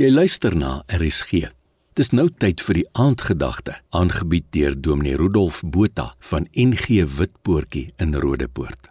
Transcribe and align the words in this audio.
Jy 0.00 0.08
luister 0.08 0.54
na 0.56 0.78
RSG. 0.88 1.50
Dis 1.92 2.08
nou 2.16 2.30
tyd 2.32 2.62
vir 2.64 2.78
die 2.78 2.86
aandgedagte, 2.96 3.74
aangebied 3.92 4.46
deur 4.56 4.72
Dominee 4.72 5.18
Rudolf 5.20 5.58
Botha 5.60 6.06
van 6.30 6.46
NG 6.56 7.02
Witpoortjie 7.18 7.90
in 8.00 8.16
Rodepoort. 8.16 8.88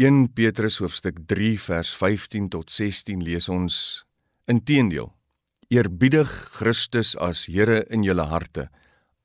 1 0.00 0.32
Petrus 0.32 0.80
hoofstuk 0.80 1.20
3 1.28 1.52
vers 1.66 1.92
15 2.00 2.48
tot 2.56 2.72
16 2.72 3.20
lees 3.28 3.50
ons: 3.52 3.76
Inteendeel, 4.48 5.12
eerbiedig 5.68 6.32
Christus 6.56 7.12
as 7.20 7.44
Here 7.44 7.84
in 7.92 8.08
julle 8.08 8.30
harte, 8.32 8.70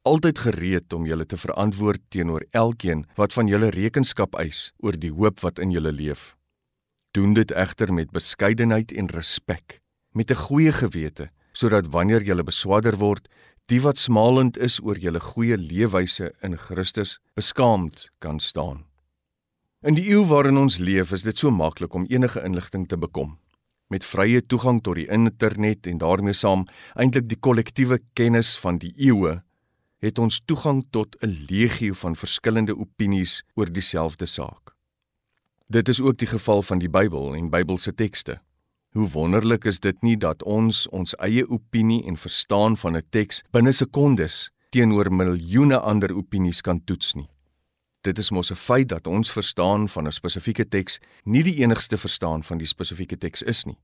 altyd 0.03 0.43
gereed 0.49 0.91
om 0.91 1.07
julle 1.07 1.23
te 1.23 1.39
verantwoord 1.39 2.09
teenoor 2.11 2.43
elkeen 2.51 3.07
wat 3.15 3.31
van 3.31 3.47
julle 3.47 3.71
rekenskap 3.79 4.35
eis 4.35 4.73
oor 4.83 4.99
die 4.99 5.15
hoop 5.15 5.39
wat 5.39 5.63
in 5.63 5.71
julle 5.71 5.95
leef. 5.95 6.33
Doen 7.15 7.31
dit 7.39 7.55
egter 7.55 7.95
met 7.95 8.11
beskeidenheid 8.11 8.91
en 8.91 9.07
respek 9.07 9.79
met 10.11 10.31
'n 10.31 10.35
goeie 10.35 10.71
gewete, 10.71 11.29
sodat 11.51 11.87
wanneer 11.87 12.23
jy 12.23 12.43
beswadder 12.43 12.97
word, 12.97 13.27
die 13.65 13.81
wat 13.81 13.97
smalend 13.97 14.57
is 14.57 14.79
oor 14.81 14.97
jou 14.97 15.19
goeie 15.19 15.57
leefwyse 15.57 16.31
in 16.41 16.57
Christus 16.57 17.19
beskaamd 17.35 18.09
kan 18.19 18.39
staan. 18.39 18.85
In 19.81 19.95
die 19.95 20.09
eeu 20.11 20.25
waarin 20.25 20.57
ons 20.57 20.77
leef, 20.77 21.11
is 21.11 21.23
dit 21.23 21.37
so 21.37 21.51
maklik 21.51 21.93
om 21.93 22.05
enige 22.09 22.41
inligting 22.43 22.87
te 22.87 22.97
bekom. 22.97 23.37
Met 23.87 24.05
vrye 24.05 24.41
toegang 24.45 24.81
tot 24.83 24.95
die 24.95 25.07
internet 25.07 25.87
en 25.87 25.97
daarmee 25.97 26.33
saam 26.33 26.65
eintlik 26.95 27.29
die 27.29 27.39
kollektiewe 27.39 27.99
kennis 28.13 28.57
van 28.59 28.77
die 28.77 28.93
eeue, 28.97 29.39
het 30.03 30.19
ons 30.19 30.41
toegang 30.45 30.83
tot 30.91 31.15
'n 31.21 31.45
legio 31.49 31.93
van 31.93 32.15
verskillende 32.15 32.75
opinies 32.75 33.43
oor 33.55 33.71
dieselfde 33.71 34.25
saak. 34.25 34.75
Dit 35.67 35.89
is 35.89 36.01
ook 36.01 36.17
die 36.17 36.27
geval 36.27 36.61
van 36.61 36.79
die 36.79 36.89
Bybel 36.89 37.35
en 37.35 37.49
Bybelse 37.49 37.93
tekste. 37.93 38.41
Hoe 38.89 39.07
wonderlik 39.09 39.65
is 39.65 39.79
dit 39.79 40.01
nie 40.01 40.15
dat 40.17 40.41
ons 40.43 40.87
ons 40.89 41.11
eie 41.21 41.43
opinie 41.45 41.99
en 42.09 42.15
verstaan 42.17 42.77
van 42.77 42.97
'n 42.97 43.05
teks 43.09 43.43
binne 43.51 43.71
sekondes 43.71 44.49
teenoor 44.69 45.13
miljoene 45.13 45.79
ander 45.79 46.15
opinies 46.15 46.61
kan 46.61 46.83
toets 46.83 47.13
nie. 47.13 47.29
Dit 48.01 48.17
is 48.17 48.31
mos 48.31 48.51
'n 48.51 48.55
feit 48.55 48.89
dat 48.89 49.07
ons 49.07 49.31
verstaan 49.31 49.89
van 49.89 50.07
'n 50.07 50.11
spesifieke 50.11 50.67
teks 50.67 50.99
nie 51.23 51.43
die 51.43 51.61
enigste 51.61 51.97
verstaan 51.97 52.43
van 52.43 52.57
die 52.57 52.67
spesifieke 52.67 53.17
teks 53.17 53.41
is 53.43 53.65
nie. 53.65 53.77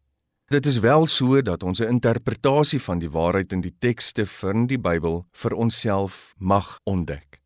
Dit 0.47 0.65
is 0.65 0.79
wel 0.79 1.05
so 1.05 1.41
dat 1.41 1.63
ons 1.63 1.79
'n 1.79 1.89
interpretasie 1.89 2.81
van 2.81 2.99
die 2.99 3.09
waarheid 3.09 3.51
in 3.51 3.61
die 3.61 3.75
tekste 3.79 4.25
van 4.25 4.67
die 4.67 4.79
Bybel 4.79 5.25
vir 5.31 5.53
onsself 5.53 6.33
mag 6.37 6.79
ontdek. 6.83 7.41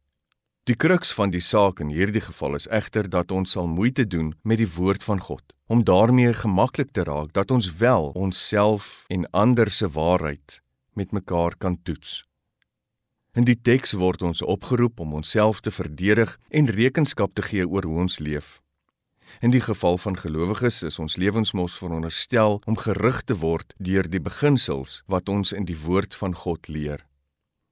Die 0.64 0.75
kruks 0.75 1.12
van 1.12 1.30
die 1.30 1.41
saak 1.41 1.80
in 1.80 1.89
hierdie 1.89 2.22
geval 2.22 2.56
is 2.56 2.67
egter 2.67 3.09
dat 3.09 3.31
ons 3.31 3.52
sal 3.52 3.67
moeite 3.67 4.08
doen 4.08 4.36
met 4.44 4.58
die 4.58 4.73
woord 4.75 5.03
van 5.03 5.19
God 5.19 5.44
om 5.70 5.84
daarmee 5.84 6.34
gemaklik 6.34 6.92
te 6.92 7.03
raak 7.03 7.34
dat 7.34 7.52
ons 7.52 7.75
wel 7.75 8.09
onsself 8.17 9.06
en 9.08 9.30
ander 9.31 9.72
se 9.72 9.89
waarheid 9.89 10.62
met 10.94 11.12
mekaar 11.12 11.53
kan 11.58 11.78
toets. 11.84 12.23
In 13.38 13.45
die 13.45 13.59
teks 13.62 13.94
word 13.94 14.25
ons 14.25 14.42
opgeroep 14.42 15.00
om 15.00 15.14
onsself 15.14 15.59
te 15.59 15.72
verdedig 15.72 16.40
en 16.50 16.66
rekenskap 16.66 17.34
te 17.38 17.45
gee 17.45 17.67
oor 17.67 17.86
hoe 17.86 18.00
ons 18.02 18.17
leef. 18.20 18.62
In 19.45 19.53
die 19.53 19.62
geval 19.62 20.02
van 20.02 20.17
gelowiges 20.17 20.81
is 20.84 20.97
ons 21.00 21.20
lewensmos 21.22 21.78
veronderstel 21.78 22.58
om 22.66 22.78
gerig 22.78 23.22
te 23.22 23.38
word 23.38 23.78
deur 23.78 24.09
die 24.09 24.23
beginsels 24.25 25.03
wat 25.06 25.30
ons 25.30 25.53
in 25.53 25.70
die 25.70 25.78
woord 25.78 26.17
van 26.17 26.34
God 26.34 26.67
leer. 26.67 27.06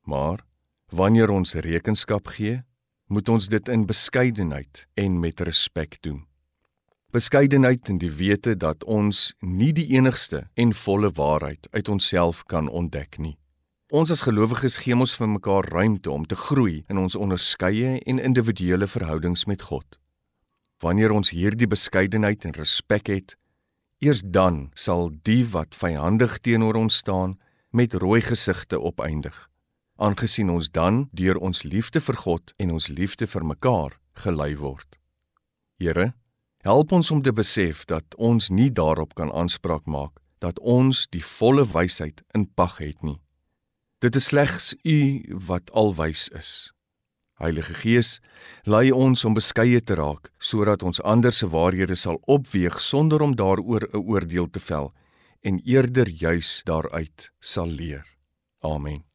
Maar 0.06 0.46
wanneer 0.94 1.34
ons 1.34 1.58
rekenskap 1.66 2.30
gee, 2.38 2.62
moet 3.10 3.30
ons 3.30 3.50
dit 3.50 3.68
in 3.74 3.90
beskeidenheid 3.90 4.86
en 4.94 5.20
met 5.20 5.42
respek 5.42 5.98
doen. 6.06 6.27
Beskeidenheid 7.18 7.90
in 7.90 7.98
die 7.98 8.12
wete 8.14 8.52
dat 8.54 8.84
ons 8.86 9.32
nie 9.42 9.72
die 9.74 9.88
enigste 9.96 10.44
en 10.54 10.74
volle 10.78 11.10
waarheid 11.18 11.66
uit 11.72 11.88
onsself 11.90 12.44
kan 12.46 12.68
ontdek 12.70 13.18
nie. 13.18 13.40
Ons 13.90 14.12
as 14.14 14.22
gelowiges 14.28 14.76
gee 14.84 14.94
ons 14.94 15.16
vir 15.18 15.32
mekaar 15.32 15.66
ruimte 15.74 16.12
om 16.14 16.28
te 16.30 16.38
groei 16.38 16.84
in 16.86 17.00
ons 17.02 17.16
onderskeie 17.18 17.96
en 18.06 18.22
individuele 18.22 18.86
verhoudings 18.92 19.48
met 19.50 19.66
God. 19.72 19.98
Wanneer 20.86 21.16
ons 21.16 21.34
hierdie 21.34 21.70
beskeidenheid 21.72 22.46
en 22.46 22.54
respek 22.60 23.10
het, 23.10 23.34
eers 23.98 24.22
dan 24.22 24.68
sal 24.76 25.10
die 25.26 25.42
wat 25.56 25.74
vyandig 25.80 26.38
teenoor 26.46 26.78
ons 26.84 27.02
staan 27.02 27.34
met 27.74 27.98
rooi 27.98 28.22
gesigte 28.22 28.78
opeindig, 28.78 29.34
aangesien 29.98 30.54
ons 30.54 30.70
dan 30.70 31.08
deur 31.18 31.42
ons 31.42 31.66
liefde 31.66 32.04
vir 32.12 32.22
God 32.28 32.54
en 32.62 32.78
ons 32.78 32.94
liefde 32.94 33.26
vir 33.26 33.50
mekaar 33.56 33.98
gelei 34.14 34.54
word. 34.62 35.02
Here, 35.82 36.12
Help 36.68 36.92
ons 36.92 37.12
om 37.12 37.22
te 37.24 37.32
besef 37.32 37.86
dat 37.88 38.16
ons 38.20 38.50
nie 38.52 38.68
daarop 38.76 39.14
kan 39.16 39.30
aanspraak 39.32 39.86
maak 39.88 40.18
dat 40.44 40.60
ons 40.60 41.06
die 41.16 41.24
volle 41.24 41.64
wysheid 41.64 42.20
in 42.36 42.44
pag 42.60 42.82
het 42.84 43.06
nie. 43.08 43.22
Dit 44.04 44.20
is 44.20 44.28
slegs 44.34 44.74
U 44.84 44.98
wat 45.48 45.72
alwys 45.72 46.28
is. 46.36 46.52
Heilige 47.40 47.78
Gees, 47.80 48.12
lei 48.68 48.92
ons 48.92 49.24
om 49.24 49.38
beskeie 49.38 49.80
te 49.80 49.96
raak 49.96 50.28
sodat 50.44 50.84
ons 50.84 51.00
ander 51.08 51.32
se 51.32 51.48
waarhede 51.48 51.96
sal 51.96 52.20
opweeg 52.28 52.82
sonder 52.84 53.24
om 53.24 53.40
daaroor 53.40 53.88
'n 53.88 54.04
oordeel 54.04 54.52
te 54.52 54.60
vel 54.60 54.92
en 55.48 55.64
eerder 55.64 56.10
juis 56.10 56.62
daaruit 56.66 57.32
sal 57.40 57.72
leer. 57.72 58.04
Amen. 58.60 59.07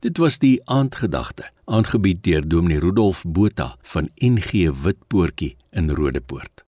Dit 0.00 0.16
was 0.16 0.38
die 0.40 0.60
aandgedagte, 0.64 1.50
aangebied 1.64 2.22
deur 2.24 2.46
Dominee 2.48 2.80
Rudolf 2.80 3.20
Botha 3.28 3.76
van 3.82 4.08
NG 4.16 4.70
Witpoortjie 4.82 5.56
in 5.70 5.90
Rodepoort. 5.90 6.64